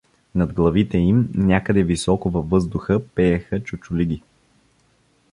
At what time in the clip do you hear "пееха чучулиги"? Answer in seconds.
3.15-4.21